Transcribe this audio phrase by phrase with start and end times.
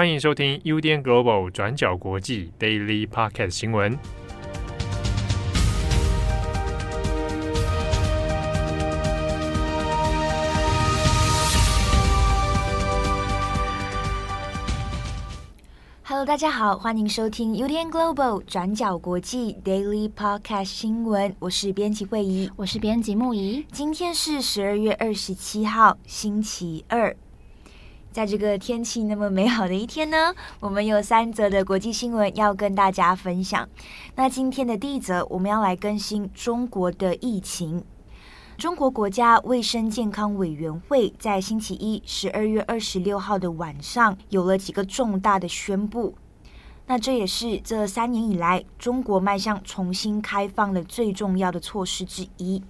[0.00, 3.98] 欢迎收听 UDN Global 转角国际 Daily Podcast 新闻。
[16.02, 21.36] Hello，大家好，欢迎收听 UDN Global 转角国际 Daily Podcast 新闻。
[21.38, 23.66] 我是编辑惠仪，我是编辑木仪。
[23.70, 27.14] 今天是十二月二十七号，星期二。
[28.12, 33.68] 在这个天气那么美好的一天呢， 我们有三则的国际新闻要跟大家分享。
[34.16, 37.84] 那今天的第一则，我们要来更新中国的疫情。
[38.58, 46.14] 中国国家卫生健康委员会在星期一，十二月二十六号的晚上，有了几个重大的宣布。
[46.86, 52.60] 那这也是这三年以来中国迈向重新开放的最重要的措施之一。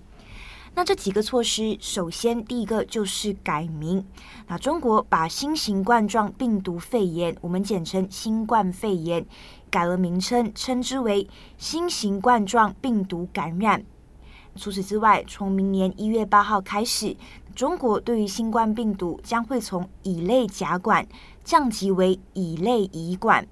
[0.74, 4.04] 那这几个措施，首先第一个就是改名。
[4.46, 9.26] 那中国把新型冠状病毒肺炎，我们简称新冠肺炎，
[9.68, 13.84] 改了名称，称之为新型冠状病毒感染。
[14.56, 17.16] 除此之外，从明年一月八号开始，
[17.54, 21.06] 中国对于新冠病毒将会从乙类甲管
[21.44, 23.46] 降级为乙类乙管。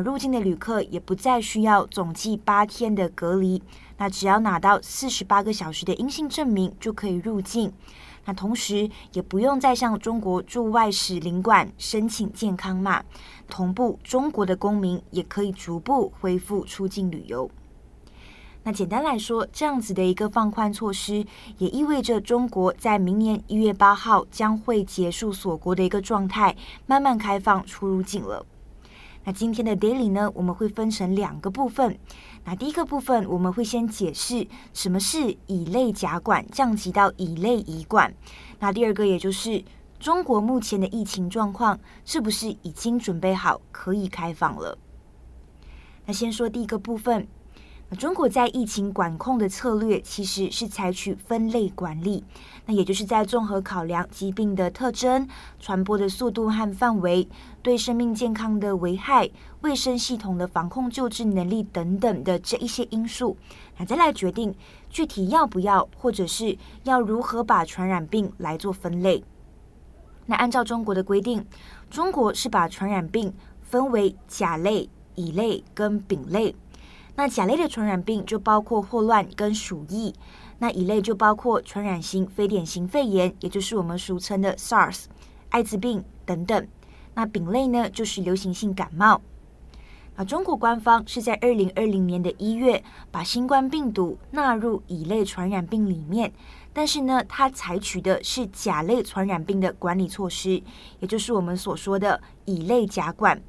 [0.00, 3.62] 入境的旅客也不再需要总计八天的隔离。
[3.96, 7.72] 那只要拿到四十八个小时的阴性证明就可以入境，
[8.24, 13.04] 那同时也不用再向中国驻外使领馆申请健康码，
[13.48, 17.48] 同步中国的公民也可以逐步恢复出境旅游。
[18.64, 21.24] 那简单来说，这样子的一个放宽措施，
[21.58, 26.56] 也意味着中国在明年一月八号将会结束锁国的一个状态，
[26.86, 28.44] 慢慢开放出入境了。
[29.24, 31.98] 那今天的 Daily 呢，我们会分成两个部分。
[32.44, 38.14] 那第一个部分，我们会先解释什么是乙类甲管降级到乙类乙管。
[38.58, 39.64] 那第二个，也就是
[39.98, 44.78] 中国目前的疫情状况，是不是已经准备好可以开放了？
[46.06, 47.26] 那先说第一个部分。
[47.96, 52.24] 中国在疫情管控的策略其实是采取分类管理，
[52.66, 55.28] 那也就是在综合考量疾病的特征、
[55.60, 57.28] 传播的速度和范围、
[57.62, 63.36] 对生命健康的危害、卫生系统的防控救治能力等等的这一些因素，
[63.78, 64.54] 那再来决定
[64.88, 69.22] 具体要不要或者是要如何把传染病来做分类。
[70.26, 71.44] 那按照中国的规定，
[71.90, 76.56] 中国是把传染病分为甲类、乙类跟丙类。
[77.16, 80.12] 那甲类的传染病就包括霍乱跟鼠疫，
[80.58, 85.04] 那乙类就包括传染性非典型肺炎，也就是我们俗称的 SARS、
[85.50, 86.66] 艾滋病等等。
[87.14, 89.20] 那丙类呢，就是流行性感冒。
[90.16, 96.32] 啊，中国官方是在二零二零年的一月把新冠病毒纳入乙类传染病里面，
[96.72, 100.62] 但是呢，它采取的是甲类传染病的管理措施，
[101.00, 103.40] 也就是我们所说的乙类甲管。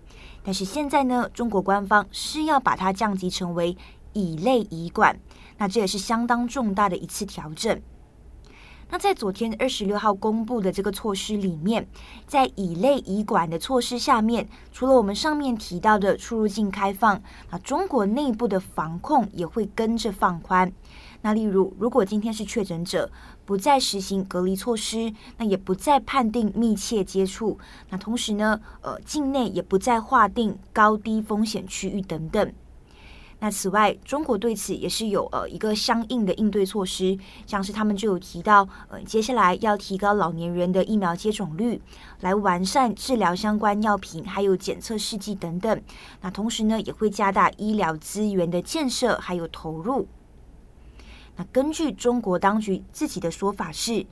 [0.45, 3.75] 但是现在呢，中国官方是要把它降级成为
[4.13, 5.19] 乙类乙管，
[5.57, 7.81] 那这也是相当重大的一次调整。
[8.89, 11.87] 那在昨天二十六号公布的这个措施里面，
[12.27, 20.71] 在乙类乙管的措施下面，除了我们上面提到的出入境开放，那中国内部的防控也会跟着放宽。
[21.21, 23.11] 那例如，如果今天是确诊者，
[23.43, 27.57] 不再实行隔离措施，那也不再判定密切接触，
[27.89, 32.53] 那同时呢，呃，境内也不再划定高低风险区域等等。
[33.45, 41.79] 那此外，中国对此也是有呃一个相应的应对措施，像是他们就有提到，呃，接下来要提高老年人的疫苗接种率，
[42.21, 45.79] 来完善治疗相关药品还有检测试剂等等。
[46.21, 50.07] 那同时呢，也会加大医疗资源的建设还有投入。
[51.35, 54.03] 那根据中国当局自己的说法是，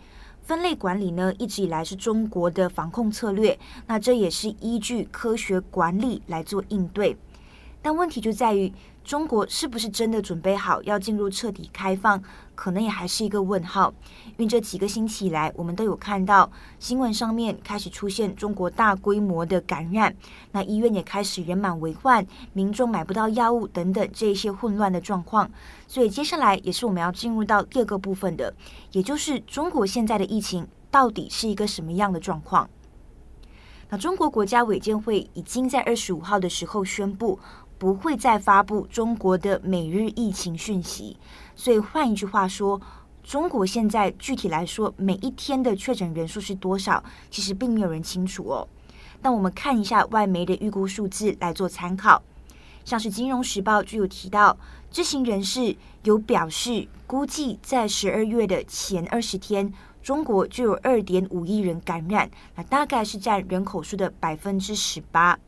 [0.43, 3.57] 分类管理呢一直以来是中国的防控策略，
[3.87, 7.17] 那这也是依据科学管理来做应对。
[7.83, 8.73] 但问题就在于，
[9.03, 12.23] 中国是不是真的准备好要进入彻底开放，
[12.55, 13.93] 可能也还是一个问号。
[14.25, 16.49] 因为这几个星期以来，我们都有看到
[16.79, 20.15] 新闻上面开始出现中国大规模的感染，
[20.53, 25.51] 那医院也开始人满为患，民众买不到药物等等这一些混乱的状况。
[25.85, 28.55] 所以接下来也是我们要进入到第二个部分的，
[28.93, 32.69] 也就是中国现在的疫情到底是一个什么样的状况？
[33.89, 37.37] 那中国国家卫健委已经在二十五号的时候宣布。
[37.77, 41.17] 不会再发布中国的每日疫情讯息，
[41.55, 42.79] 所以换一句话说，
[43.23, 48.67] 中国现在具体来说每一天的确诊人数是多少，其实并没有人清楚哦。
[49.21, 52.21] 那我们看一下外媒的预估数字来做参考，
[52.83, 54.57] 像是《金融时报》就有提到，
[54.91, 65.39] 知情人士有表示，估计在十二月的前二十天，中国就有二点五亿人感染，那大概是占人口数的百分之十八。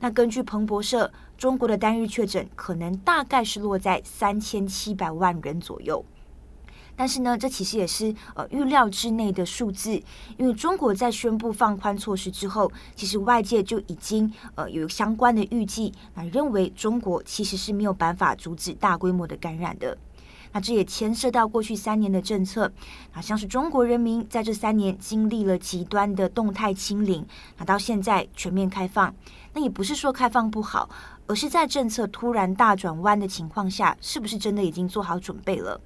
[0.00, 6.04] 那根据彭博社，中国的单日确诊可能大概是落在三千七百万人左右。
[6.98, 10.02] 但是呢，这其实也是呃预料之内的数字，
[10.38, 19.98] 因为中国在宣布放宽措施之后，其实外界就已经呃有相关的预计，啊认为中国其实是没有办法阻止大规模的感染的。
[20.56, 22.72] 那这也牵涉到过去三年的政策，
[23.12, 27.22] 啊，像是中国人民在这三年经历了极端的动态清零，
[27.58, 29.14] 那到现在全面开放，
[29.52, 30.88] 那也不是说开放不好，
[31.26, 35.78] 而是在政策突然大转弯的情况下，是不是真的已经做好准备了？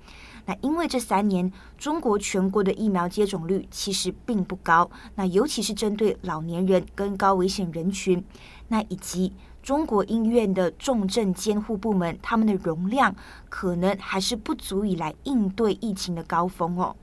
[0.47, 8.25] 那因为这三年中国全国的疫苗接种率其实并不高，那尤其是针对老年人跟高危险人群，
[8.69, 13.15] 那以及中国医院的重症监护部门，他们的容量
[13.49, 16.97] 可能还是不足以来应对疫情的高峰哦。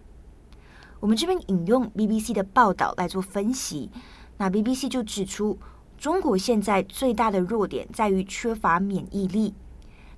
[1.00, 3.89] 我们这边引用 BBC 的报道来做分析，
[4.38, 5.57] 那 BBC 就指出，
[5.98, 9.54] 中国现在最大的弱点在于缺乏免疫力。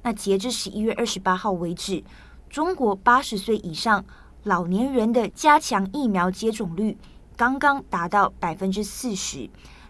[0.01, 2.03] 那截至十一月二十八号为止。
[2.49, 4.03] 中国八十岁以上
[4.41, 6.97] 老年人的加强疫苗接种率
[7.37, 9.47] 刚刚达到百分之四十，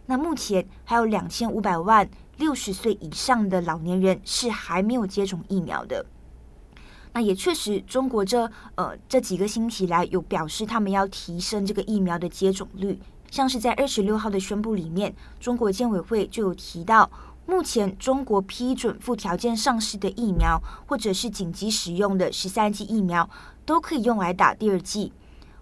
[0.07, 2.09] 那目前还有两千五百万
[2.39, 6.03] 六十岁以上的老年人是还没有接种疫苗的。
[7.13, 12.97] 那也确实，中国这呃这几个星期来有表示他们要提升这个疫苗的接种率，
[13.29, 17.11] 像是在二十六号的宣布里面，中国监委会就有提到。
[17.45, 23.27] 目前，中国批准附条件上市的疫苗，或者是紧急使用的十三剂疫苗，
[23.65, 25.11] 都可以用来打第二剂。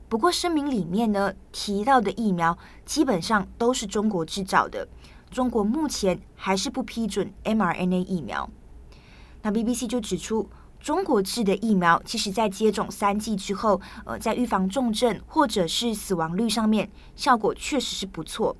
[0.09, 4.85] 不过，声明里面呢提到的疫苗，基本上都是中国制造的。
[5.29, 8.49] 中国目前还是不批准 mRNA 疫苗。
[9.41, 18.55] 那 BBC 就指出，中国制的疫苗，其实在接种三剂之后，呃，在预防重症或者是死亡率上面，效果确实是不错。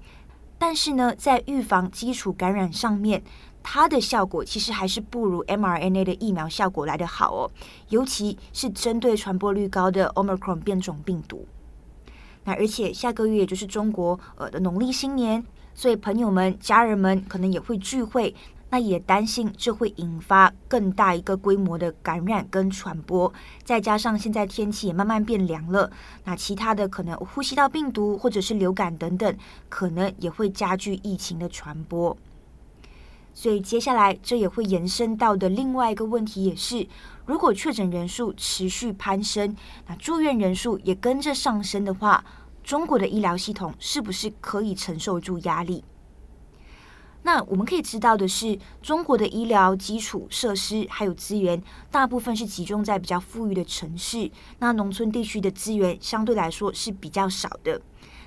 [0.57, 3.23] 但是呢，在预防基础感染上面，
[3.61, 7.51] 它的效果其实还是不如 mRNA 的疫苗效果来得好哦，
[7.89, 11.45] 尤其是针对传播率高的 Omicron 变种病毒。
[12.45, 15.45] 那而且下个月也就是中国呃的农历新年，
[15.77, 18.35] 所以朋友们、家人们可能也会聚会。
[18.69, 23.31] 那也担心这会引发更大一个规模的感染跟传播，
[23.63, 25.89] 再加上现在天气也慢慢变凉了，
[26.25, 29.33] 那其他的可能呼吸道病毒或者是流感等等，
[29.69, 32.17] 可能也会加剧疫情的传播。
[33.33, 36.85] 所以接下来这也会延伸到的另外一个问题也是，
[37.25, 39.55] 如果确诊人数持续攀升，
[39.87, 42.21] 那住院人数也跟着上升的话，
[42.67, 45.85] 中国的医疗系统是不是可以承受住压力？
[47.23, 54.29] 那我们可以知道的是，中国的医疗基础设施还有资源，大部分是集中在比较富裕的城市。
[54.59, 57.81] 那农村地区的资源相对来说是比较少的。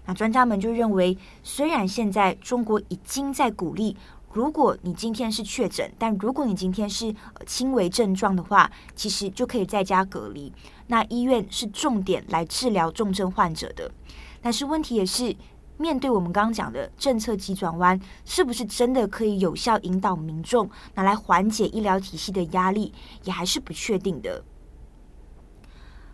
[0.07, 3.95] 那专家们就认为，虽然现在中国已经在鼓励，
[4.33, 7.15] 如果你今天是确诊，但如果你今天是
[7.45, 10.51] 轻微症状的话，其实就可以在家隔离。
[10.87, 13.93] 那医院是重点来治疗重症患者的。
[14.41, 15.37] 但是问题也是。
[15.77, 22.93] 面对我们刚刚讲的政策急转弯，是不是真的可以有效引导民众拿来缓解医疗体系的压力，
[23.25, 24.45] 也还是不确定的。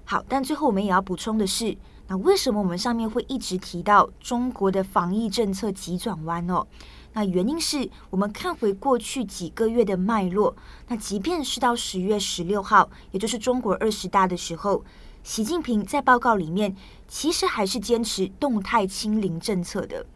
[0.05, 1.76] 好，但最后我们也要补充的是，
[2.06, 6.64] 那为什么我们上面会一直提到中国的防疫政策急转弯哦？
[7.12, 10.55] 那原因是我们看回过去几个月的脉络，
[10.86, 14.84] 那即便是到十月十六号，也就是中国二十大的时候。
[15.26, 16.72] 习近平在报告里面
[17.08, 20.06] 其实还是坚持动态清零政策的。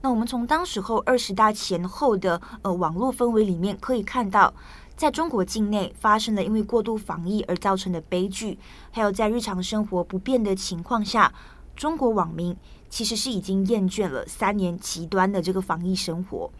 [0.00, 4.54] 那我们从当时候二十大前后的呃网络氛围里面可以看到，
[4.96, 8.58] 在中国境内发生了因为过度防疫而造成的悲剧，
[8.90, 11.34] 还有在日常生活不便的情况下，
[11.76, 12.56] 中国网民
[12.88, 16.50] 其实是已经厌倦了三年极端的这个防疫生活。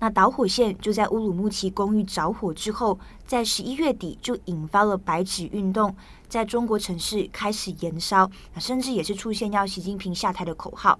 [0.00, 5.94] 那导火线就在乌鲁木齐公寓着火之后，在十一月底就引发了白纸运动，
[6.34, 10.98] 在中国城市开始延烧，那甚至也是出现要习近平下台的口号。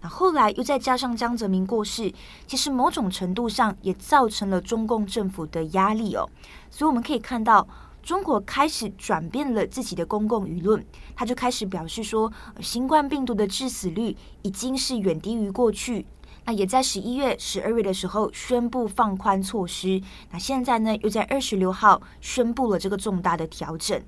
[0.00, 2.10] 那后来又再加上江泽民过世，
[2.46, 6.26] 其实某种程度上也造成了中共政府的压力哦。
[6.70, 7.68] 所以我们可以看到，
[8.02, 10.82] 中国开始转变了自己的公共舆论，
[11.14, 16.06] 他就开始表示说，新冠病毒的致死率已经是远低于过去。
[16.46, 20.00] 那也在十一月、十二月的时候宣布放宽措施，
[20.30, 24.02] 那现在呢又在二十六号宣布了这个重大的调整。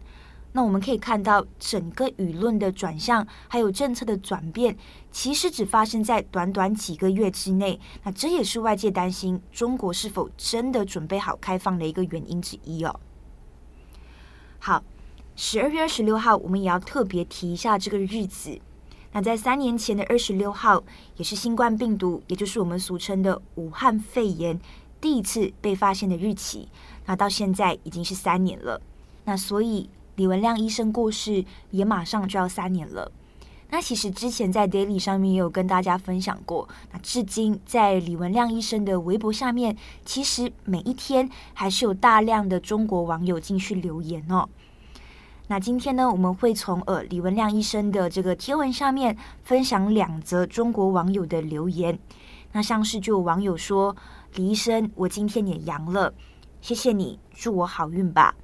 [0.56, 4.76] 那我们可以看到整个舆论的转向，还有政策的转变，
[5.10, 7.80] 其实只发生在短短几个月之内。
[8.04, 13.00] 那这也是外界担心中国是否真的准备好开放的一个原因之一哦。
[14.60, 14.84] 好，
[15.34, 18.56] 十二月二十六号，我们也要特别提一下这个日子。
[19.10, 20.84] 那在三年前的二十六号，
[21.16, 24.60] 也是新冠病毒，也就是我们俗称的武汉肺炎
[25.00, 26.68] 第一次被发现的日期。
[27.06, 28.80] 那到现在已经是三年了。
[29.24, 33.10] 那所以李文亮医生过世也马上就要三年了。
[33.70, 36.68] 那其实之前在 Daily 上面也有跟大家分享过。
[36.92, 44.48] 那至今在李文亮医生的微博下面，其实每一天还是有大量的中国网友进去留言哦。
[45.48, 51.98] 那今天呢，我们会从呃李文亮医生的这个贴文上面分享两则中国网友的留言。
[52.52, 53.96] 那像是就有网友说
[54.36, 56.14] ：“李医生，我今天也阳了，
[56.60, 58.34] 谢谢你，祝我好运吧。”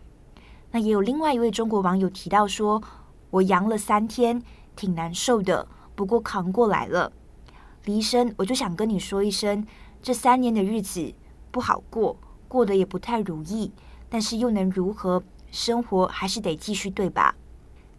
[0.73, 2.83] 那也有另外一位中国网友提到说
[3.31, 4.43] ：“我阳了三天，
[4.77, 7.13] 挺难受的，不过扛过来了。”
[7.87, 9.67] 李医生，我就想跟你说一声，
[10.03, 11.13] 这三年的日子
[11.51, 13.73] 不好过，过得也不太如意，
[14.09, 15.23] 但是又能如何？
[15.51, 17.35] 生活还是得继续，对吧？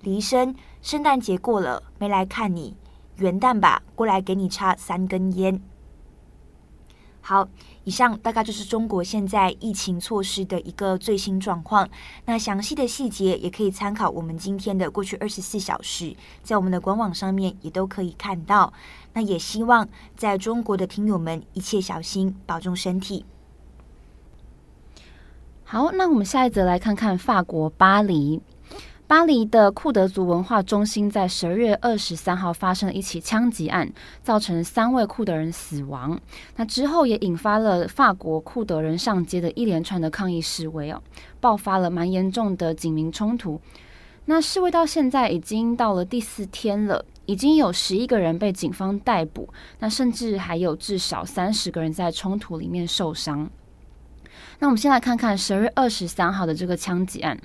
[0.01, 2.77] 李医生，圣诞节过了没来看你，
[3.17, 5.61] 元旦吧，过来给你插三根烟。
[7.23, 7.47] 好，
[7.83, 11.87] 以上大概就是中国现在疫情措施的一个最新状况。
[12.25, 18.73] 那详细的细节也可以参考我们今天的过去二十四小时，在我们的官网上面也都可以看到。
[19.13, 23.23] 那也希望在中国的听友们一切小心，保重身体。
[25.63, 28.41] 好，那我们下一则来看看法国巴黎。
[29.11, 33.91] 巴黎的库德族文化中心在十二月二十三号发生了一起枪击案，
[34.23, 36.17] 造成三位库德人死亡。
[36.55, 41.03] 那之后也引发了法国库德人上街的一连串的抗议示威哦，
[41.41, 43.59] 爆发了蛮严重的警民冲突。
[44.27, 49.49] 那示威到现在已经到了第四天了，已经有十一个人被警方逮捕，
[49.79, 53.49] 那甚至还有至少三十个人在冲突里面受伤。
[54.59, 57.37] 那我们先来看看十二月二十三号的这个枪击案，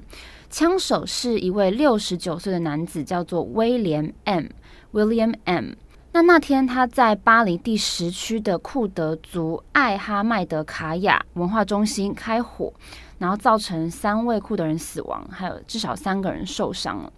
[0.49, 4.47] 枪手是一位六十九岁的男子，叫做威廉 M.
[4.93, 5.73] William M.
[6.13, 12.73] 那那天他在巴黎第十区的库德族艾哈迈德卡雅文化中心开火，
[13.19, 17.13] 然后造成三位库德人死亡，还有至少三个人受伤了。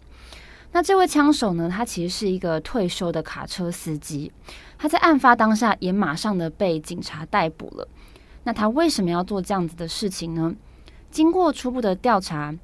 [0.73, 4.33] 那这位枪手呢，他其实是一个退休的卡车司机，
[4.77, 7.87] 他在案发当下也马上的被警察逮捕了。
[8.43, 10.55] 那他为什么要做这样子的事情呢？
[11.11, 12.55] 经过初步的调查，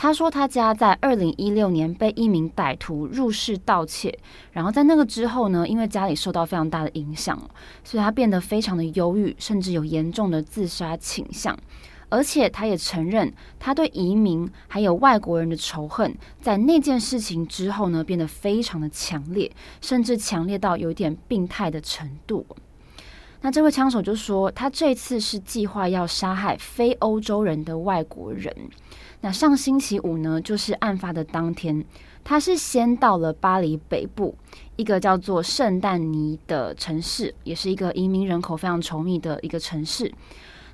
[0.00, 4.16] 他说他家在二零一六年被一名歹徒入室盗窃，
[4.52, 7.36] 然后在那个之后呢，因为家里受到非常大的影响，
[7.82, 11.58] 所以他变得非常的忧郁，甚至有严重的自杀倾向。
[12.10, 19.50] 而且他也承认，他对移民还有外国人的仇恨，在那件事情之后呢，变得非常的强烈，
[19.80, 22.46] 甚至强烈到有一点病态的程度。
[23.40, 28.54] 那这位枪手就说，他这次是计划要杀害非欧洲人的外国人。
[29.20, 31.84] 那上星期五呢，就是案发的当天，
[32.22, 34.34] 他是先到了巴黎北部
[34.76, 40.12] 一个叫做圣诞尼的城市，也是一个移民人口非常稠密的一个城市。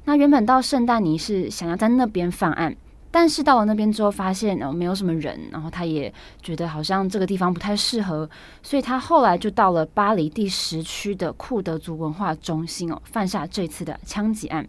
[0.04, 2.76] 那原本到圣诞尼是想要在那边犯案。
[3.10, 8.28] 但是到了那边之后，发现哦没有什么人，然后他也觉得好像这个地方不太适合，
[8.60, 14.66] 所以他后来就到了巴黎第十区的库德族文化中心哦，犯下这次的枪击案。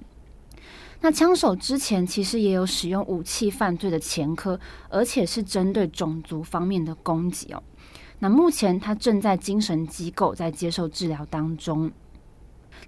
[1.02, 4.60] 那枪手之前其实也有使用武器犯罪的前科，
[4.90, 7.62] 而且是针对种族方面的攻击哦。
[8.20, 11.92] 那目前他正在精神机构在接受治疗当中。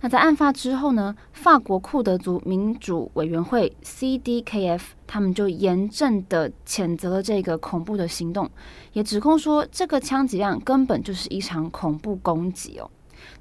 [0.02, 8.50] 那在案发之后呢，法国库德族民主委员会 CDKF 他们就严正的谴责了这个恐怖的行动，
[8.94, 12.90] 也指控说这个枪击案根本就是一场恐怖攻击哦。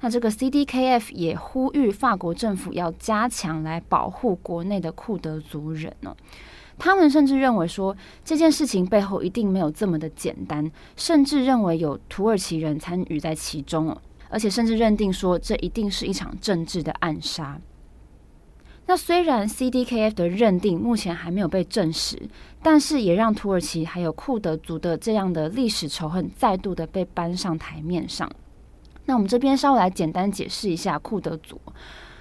[0.01, 6.15] 那这个 CDKF 也呼吁法国政府要加强来保护国内的库德族人哦。
[6.79, 14.01] 他们甚至认为说这件事情背后一定没有这么的简单，甚至认为有土耳其人参与在其中哦。
[14.29, 17.59] 而且甚至认定说，这一定是一场政治的暗杀。
[18.85, 22.29] 那虽然 CDKF 的认定目前还没有被证实，
[22.61, 28.31] 但是也让土耳其还有库德族的这样的历史仇恨再度的被搬上台面上。
[29.07, 31.59] 那我们这边稍微来简单解释一下库德族。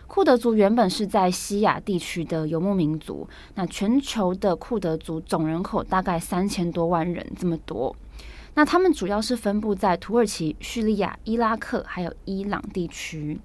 [0.06, 3.28] 库德族原本是在西亚地区的游牧民族。
[3.56, 7.94] 那全球的库德族总人口大概三千多万人，这么多。
[8.54, 13.38] 那他们主要是分布在土耳其、叙利亚、伊拉克还有伊朗地区。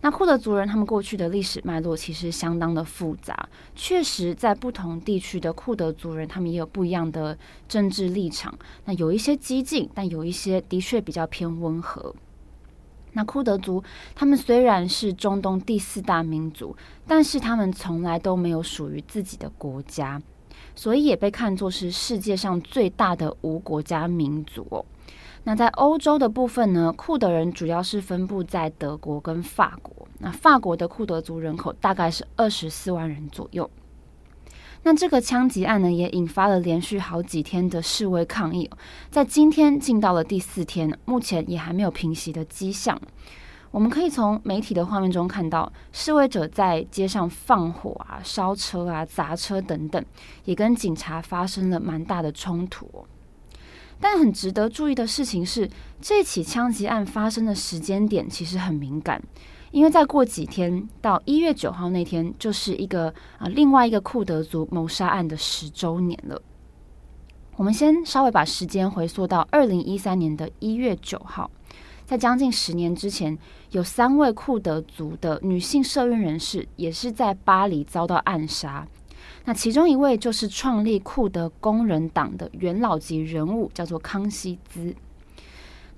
[0.00, 7.38] 那库德族人他们过去的历史脉络其实相当的复杂，确实在不同地区的库德族人他们也有不一样的
[7.68, 8.52] 政治立场。
[8.86, 12.12] 那有一些激进，但有一些的确比较偏温和。
[13.12, 13.82] 那库德族
[14.14, 16.76] 他们虽然是中东第四大民族，
[17.06, 20.20] 但是他们从来都没有属于自己的国家。
[20.74, 24.84] 所以也被看作是世界上最大的无国家民族哦。
[25.44, 30.08] 那在欧洲的部分呢，库德人主要是分布在德国跟法国。
[30.18, 33.68] 那法国的库德族人口大概是二十四万人左右。
[34.84, 38.68] 那这个枪击案呢，也引发了连续好几天的示威抗议，
[39.10, 43.00] 在今天进到了第四天，目前也还没有平息的迹象。
[43.70, 50.04] 我们可以从媒体的画面中看到，示威者在街上放火啊、烧车啊、砸车等等，
[50.44, 53.06] 也跟警察发生了蛮大的冲突。
[53.98, 55.70] 但很值得注意的事情是，
[56.00, 59.22] 这起枪击案发生的时间点其实很敏感，
[59.72, 66.40] 因为再过几天到一月九号那天，就是一个啊另外一个库德族谋杀案的十周年了。
[67.56, 71.50] 我们先稍微把时间回溯到二零一三年的一月九号，
[72.04, 73.36] 在将近十年之前，
[73.70, 78.86] 有三位库德族的女性社运人士也是在巴黎遭到暗杀。
[79.46, 84.94] 那其中一位就是创立库德工人党的元老级人物，叫做康熙兹。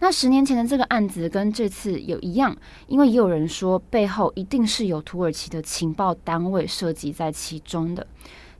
[0.01, 2.55] 那十年前的这个案子跟这次有一样，
[2.89, 8.07] 因为也有人说背后一定是有土耳其的情报单位涉及在其中的。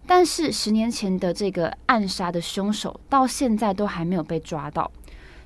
[0.07, 4.91] 但是十年前的这个暗杀的凶手到现在都还没有被抓到，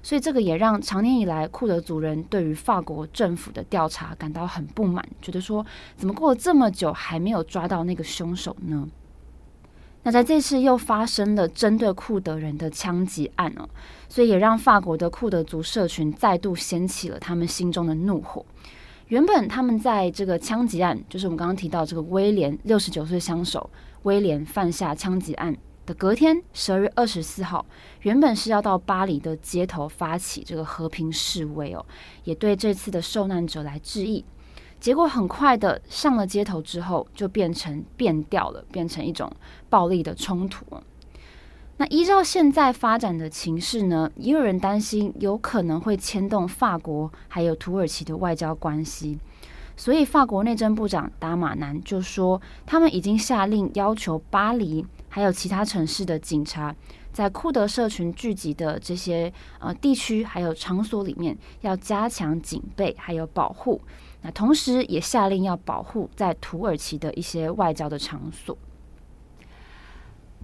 [0.02, 5.64] 所以这个也让长年以来库德族人对于法国政府的调查感到很不满，觉得说
[5.97, 8.88] 怎么过了这么久还没有抓到那个凶手呢？
[10.04, 13.68] 那在这次又发生了针对库德人的枪击案哦，
[14.08, 18.44] 所以也让法国的库德族社群再度掀起了他们心中的怒火。
[19.08, 23.68] 原本他们在这个枪击案，就是我们刚刚提到这个威廉六十九岁枪手
[24.02, 27.64] 威廉犯下枪击案的隔天，十二月二十四号，
[28.02, 31.84] 原本是要到巴黎的街头发起这个和平示威哦，
[32.24, 34.24] 也对这次的受难者来致意。
[34.80, 39.30] 结果很快的上了街头之后，就变成变调了，变成一种
[39.68, 40.64] 暴力的冲突。
[41.78, 49.18] 那依照现在发展的情势呢，也有人担心有可能会牵动法国还有土耳其的外交关系。
[49.76, 56.74] 所以法国内政部长达马南就说，他们已经下令要求巴黎还有其他城市的警察，
[57.12, 63.81] 在库德社群聚集的这些呃地区还有场所里面，要加强警备还有保护。
[64.22, 68.57] 那同时也下令要保护在土耳其的一些外交的场所。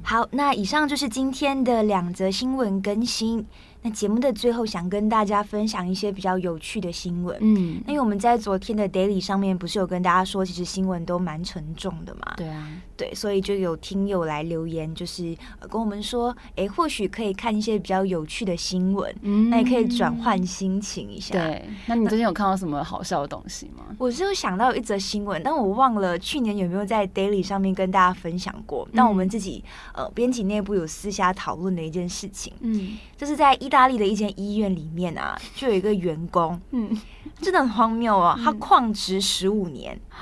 [0.02, 3.46] 好，那以上就是今天的两则新闻更新。
[3.86, 7.36] 那节目的最后，想跟大家分享一些比较有趣的新闻。
[7.42, 12.32] 嗯，因为我们在昨天的 Daily 上面不是有跟大家说，其实新闻都蛮沉重的嘛。
[12.34, 12.66] 对啊，
[12.96, 15.36] 对，所以就有听友来留言，就是
[15.68, 21.34] 跟我们说，哎，或许可以看一些比较有趣的新闻，嗯，那也可以转换心情一下。
[21.34, 23.84] 对，那你最近有看到什么好笑的东西吗？
[23.98, 28.88] 我是有想到一则新闻，但我忘了去年有没有在 Daily 上面跟大家分享过。
[28.94, 33.73] 但我们自己呃编辑内部有私下讨论的一件事情，嗯，就是在一。
[33.74, 36.96] 意大利的一间医院里面啊，就有一个员工，嗯，
[37.40, 38.38] 真的很荒谬啊。
[38.40, 40.16] 他旷职十五年，嗯，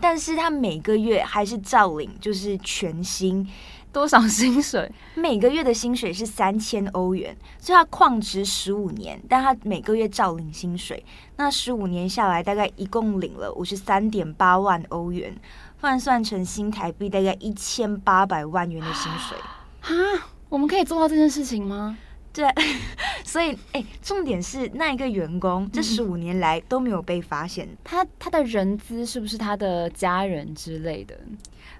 [0.00, 3.48] 但是他每个月还是照领，就是全薪
[3.92, 4.90] 多少薪水？
[5.14, 11.06] 每个月的薪水是三千欧元，所以他旷职十五年，但他每个月照领薪水。
[11.36, 15.32] 那十五年下来，大概一共领了五十三点八万欧元，
[15.80, 19.38] 换算成新台币，大概一千八百万元的薪水。
[19.94, 21.96] 啊，我们可以做到这件事情吗？
[22.36, 22.46] 对，
[23.24, 31.18] 所以哎，重点是那一个员工这十五年来都没有被发现，嗯、他他的人资是不是他的家人之类的？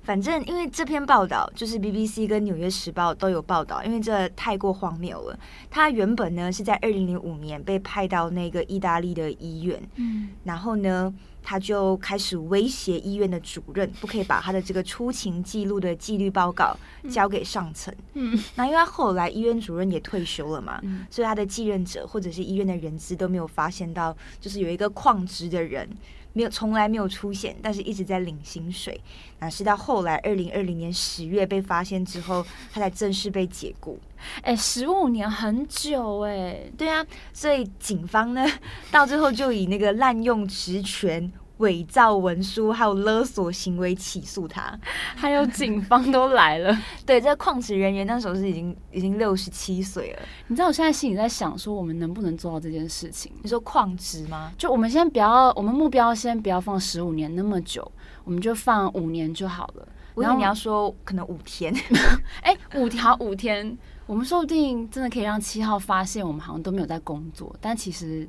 [0.03, 5.39] 反正因为这篇报道就是 BBC 跟纽约时报都有报道，因为这太过荒谬了。
[5.71, 11.15] 他原本呢是在二零零五年被派到那个意大利的医院，嗯，然后呢。
[11.49, 16.77] 他就开始威胁医院的主任，不可以把他的这个出勤记录的纪律报告
[17.09, 17.95] 交给上层。
[18.15, 25.89] 嗯，那因为他后来医院主任也退休了嘛，嗯，所以他的继任者或者是医院的人资都没有发现到，就是有一个旷职的人。
[26.37, 29.01] 没有，从来没有出现，但是一直在领薪水。
[29.39, 33.99] 那是到后来二零二零年十月被发现之后，他才正式被解雇。
[34.43, 36.71] 哎，十五年很久哎。
[36.77, 38.47] 对啊，所以警方呢，
[38.93, 41.33] 到最后就以那个滥用职权。
[41.59, 44.79] 伪造文书还有勒索行为起诉他，
[45.17, 46.77] 还有警方都来了。
[47.07, 50.23] 对，这个旷职人员那时候是已经已经六十七岁了。
[50.49, 53.33] 你知道我现在心里在想说，我们能不能做到这件事情？
[53.43, 54.53] 你说矿职吗？
[54.59, 57.91] 就我们先不要，我们目标先不要放十五年那么久，
[58.25, 59.89] 我们就放五年就好了。
[60.17, 61.75] 然后你要说可能五天，
[62.43, 68.29] 哎、欸，五条五天，我们说不定真的可以让七号发现我们好像都没有在工作，但其实。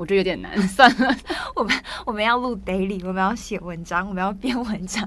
[0.00, 1.14] 我觉得有点难， 算了，
[1.54, 1.74] 我们
[2.06, 5.06] 我们要录 daily，我们要写文章，我们要编文章。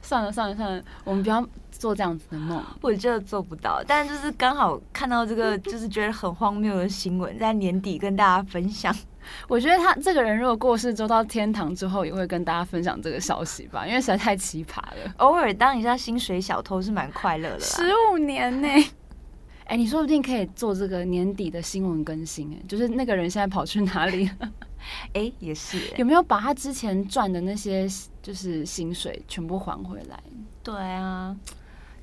[0.00, 2.64] 算了算了算了，我们不要做这样子的梦。
[2.80, 8.94] 我觉得做不到，但就是刚好看到这个，就是觉得很荒谬的新闻，在年底跟大家分享。
[9.48, 15.12] 我觉得他这个人如果过世，走到天堂之后，也会跟大家分享这个消息吧，因为实在太奇葩了。
[15.18, 17.60] 偶尔当一下薪水小偷是蛮快乐的。
[17.60, 18.68] 十五年呢？
[19.66, 24.52] 哎、欸，你说不定可以做这个年底的新闻更新，哎，就是那个人现在跑去哪里了？
[25.12, 27.88] 哎、欸，也是，有没有把他之前赚的那些
[28.22, 30.22] 就是薪水全部还回来？
[30.62, 31.36] 对啊，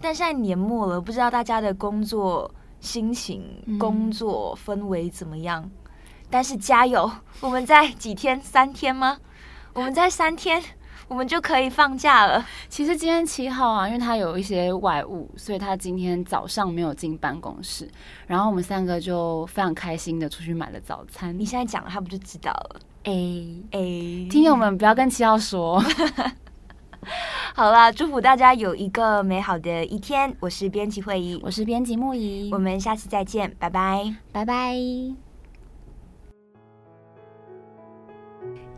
[0.01, 3.41] 但现在年末了，不知道大家的工作心情、
[3.79, 5.63] 工作氛围怎么样？
[5.63, 5.71] 嗯、
[6.29, 8.41] 但是加油，我们在几天？
[8.41, 9.17] 三天吗？
[9.73, 10.61] 我们在三天。
[11.07, 12.45] 我们就可以放假了。
[12.69, 17.89] 其实今天七号啊，因为他有一些外务，所以他今天早上没有进办公室。
[18.25, 21.37] 然后我们三个就非常开心的出去买了早餐。
[21.37, 22.79] 你现在讲了，他不就知道了？
[23.03, 23.11] 哎
[23.71, 23.79] 哎，
[24.29, 25.83] 听友们不要跟七号说。
[27.53, 30.33] 好啦，祝福大家有一个美好的一天。
[30.39, 35.22] 我是编辑会议，我是编辑木仪，我们下次再见，拜拜，拜拜。